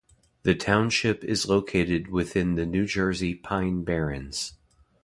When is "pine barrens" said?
3.35-4.53